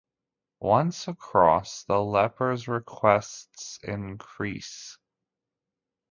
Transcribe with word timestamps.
Once 0.61 1.07
across, 1.07 1.83
the 1.83 2.01
leper's 2.03 2.67
requests 2.67 3.77
increase. 3.83 4.97